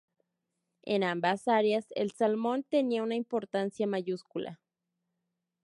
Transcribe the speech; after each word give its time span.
En 0.81 1.03
ambas 1.03 1.47
áreas 1.47 1.85
el 1.95 2.09
salmón 2.09 2.63
tenía 2.63 3.03
una 3.03 3.13
importancia 3.13 3.85
mayúscula. 3.85 4.59